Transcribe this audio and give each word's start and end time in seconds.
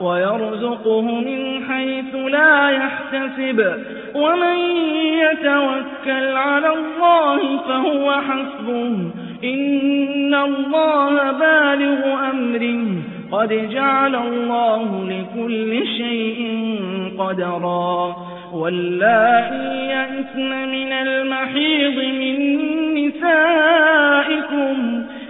ويرزقه 0.00 1.00
من 1.00 1.64
حيث 1.68 2.14
لا 2.14 2.70
يحتسب. 2.70 3.74
ومن 4.14 4.56
يتوكل 5.06 6.36
على 6.36 6.68
الله 6.68 7.58
فهو 7.68 8.12
حسبه. 8.12 9.10
إن 9.44 10.34
الله 10.34 11.32
بالغ 11.32 12.30
أمره. 12.30 12.86
قد 13.32 13.68
جعل 13.70 14.16
الله 14.16 15.08
لكل 15.08 15.86
شيء 15.86 16.70
قدرا. 17.18 18.16
واللائي 18.52 19.88
يئسن 19.88 20.68
من 20.68 20.92
المحيض 20.92 21.96
من 21.98 22.56
نسائكم 22.56 22.65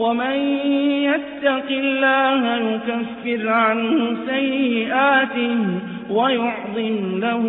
ومن 0.00 0.38
يتق 1.04 1.68
الله 1.70 2.42
يكفر 2.56 3.48
عنه 3.48 4.16
سيئاته 4.26 5.56
ويعظم 6.10 7.20
له 7.20 7.44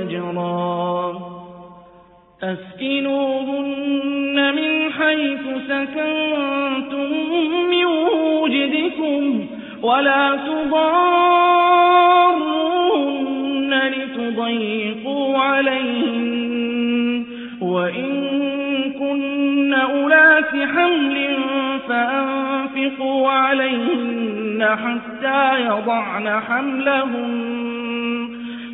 أجرا. 0.00 1.18
أسكنوهن 2.42 4.36
من 4.54 4.92
حيث 4.92 5.44
سكنتم 5.68 7.08
من 7.70 7.84
وجدكم 8.42 9.46
ولا 9.82 10.24
تضارون 10.46 10.82
لتضيقوا 13.88 15.38
عليهن. 15.38 17.24
وإن 17.60 18.10
كن 18.98 19.74
أولات 19.74 20.50
حمل 20.74 21.16
فأنفقوا 21.92 23.30
عليهن 23.30 24.68
حتى 24.84 25.64
يضعن 25.66 26.40
حملهن. 26.48 28.28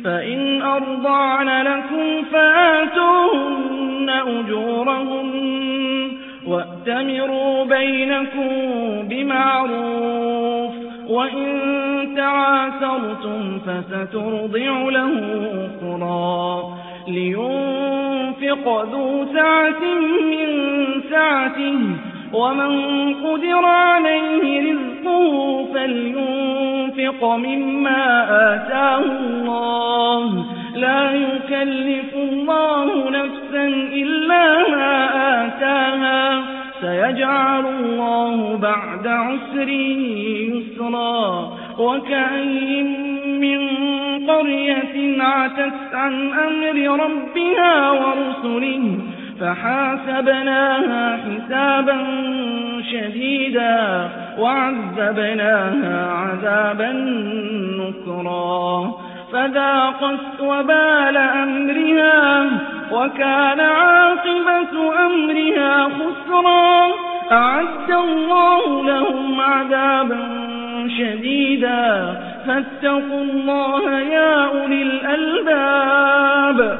فإن 0.05 0.61
أرضعن 0.61 1.61
لكم 1.61 2.23
فآتوهن 2.31 4.09
أجورهن 4.09 5.31
وأتمروا 6.47 7.65
بينكم 7.65 8.49
بمعروف. 9.09 10.71
وإن 11.07 11.47
تعاثرتم 12.17 13.59
فسترضع 13.59 14.89
له 14.89 15.13
أخرى. 15.67 16.63
لينفق 17.07 18.85
ذو 18.91 19.25
سعة 19.33 19.83
من 20.21 20.47
سعته 21.09 21.79
ومن 22.33 23.13
قدر 23.13 23.65
عليه 23.65 24.71
رزقه 24.71 25.65
فلينفق 25.73 27.23
مما 27.23 28.23
آتاه 28.53 28.99
الله. 28.99 30.45
لا 30.75 31.11
يكلف 31.11 32.13
الله 32.13 33.09
نفسا 33.09 33.65
إلا 33.93 34.69
ما 34.69 35.09
آتاها. 35.45 36.41
سيجعل 36.81 37.65
الله 37.65 38.57
بعد 38.61 39.07
عسر 39.07 39.69
يسرا. 40.49 41.49
وكأين 41.79 42.87
من 43.39 43.59
قرية 44.27 45.23
عتت 45.23 45.93
عن 45.93 46.31
أمر 46.31 47.03
ربها 47.03 47.91
ورسله 47.91 48.99
فحاسبناها 49.41 51.17
حسابا 51.17 51.97
شديدا 52.91 54.09
وعذبناها 54.39 56.11
عذابا 56.11 56.91
نكرا. 57.79 58.91
فذاقت 59.33 60.41
وبال 60.41 61.17
أمرها 61.17 62.45
وكان 62.91 63.59
عاقبة 63.59 65.05
أمرها 65.05 65.83
خسرا. 65.83 66.91
أعد 67.31 67.91
الله 67.91 68.83
لهم 68.85 69.41
عذابا 69.41 70.19
شديدا. 70.97 72.15
فاتقوا 72.47 73.21
الله 73.21 73.99
يا 73.99 74.45
أولي 74.45 74.81
الألباب. 74.81 76.79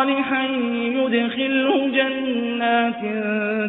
صالحا 0.00 0.44
يدخله 0.74 1.90
جنات 1.94 3.00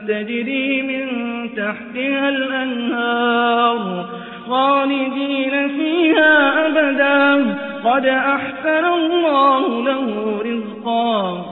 تجري 0.07 0.81
من 0.81 1.07
تحتها 1.55 2.29
الأنهار 2.29 4.05
خالدين 4.49 5.67
فيها 5.67 6.67
أبدا. 6.67 7.55
قد 7.83 8.05
أحسن 8.05 8.85
الله 8.85 9.83
له 9.83 10.39
رزقا. 10.45 11.45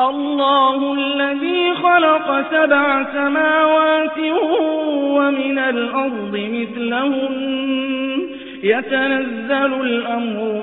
الله 0.00 0.94
الذي 0.94 1.74
خلق 1.74 2.44
سبع 2.50 3.12
سماوات 3.12 4.18
ومن 4.96 5.58
الأرض 5.58 6.40
مثلهن. 6.52 7.36
يتنزل 8.62 9.80
الأمر 9.80 10.62